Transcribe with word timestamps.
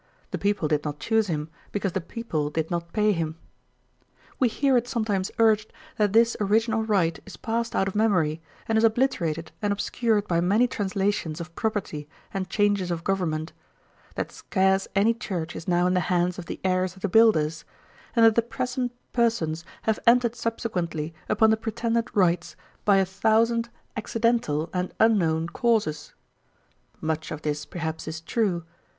The 0.31 0.39
people 0.39 0.67
did 0.67 0.83
not 0.83 0.99
choose 0.99 1.27
him, 1.27 1.47
because 1.71 1.91
the 1.91 2.01
people 2.01 2.49
did 2.49 2.71
not 2.71 2.91
pay 2.91 3.11
him. 3.11 3.37
'We 4.39 4.47
hear 4.47 4.75
it 4.75 4.87
sometimes 4.87 5.29
urged, 5.37 5.71
that 5.97 6.11
this 6.11 6.35
original 6.39 6.81
right 6.83 7.19
is 7.23 7.37
passed 7.37 7.75
out 7.75 7.87
of 7.87 7.93
memory, 7.93 8.41
and 8.67 8.79
is 8.79 8.83
obliterated 8.83 9.51
and 9.61 9.71
obscured 9.71 10.27
by 10.27 10.41
many 10.41 10.65
translations 10.67 11.39
of 11.39 11.53
property 11.53 12.09
and 12.33 12.49
changes 12.49 12.89
of 12.89 13.03
government; 13.03 13.53
that 14.15 14.31
scarce 14.31 14.87
any 14.95 15.13
church 15.13 15.55
is 15.55 15.67
now 15.67 15.85
in 15.85 15.93
the 15.93 15.99
hands 16.09 16.39
of 16.39 16.47
the 16.47 16.59
heirs 16.63 16.95
of 16.95 17.03
the 17.03 17.07
builders; 17.07 17.63
and 18.15 18.25
that 18.25 18.33
the 18.33 18.41
present 18.41 18.91
persons 19.13 19.63
have 19.83 19.99
entered 20.07 20.33
subsequently 20.35 21.13
upon 21.29 21.51
the 21.51 21.55
pretended 21.57 22.07
rights 22.15 22.55
by 22.85 22.97
a 22.97 23.05
thousand 23.05 23.69
accidental 23.95 24.67
and 24.73 24.95
unknown 24.99 25.47
causes. 25.47 26.15
Much 27.01 27.29
of 27.29 27.43
this, 27.43 27.67
perhaps, 27.67 28.07
is 28.07 28.19
true. 28.19 28.65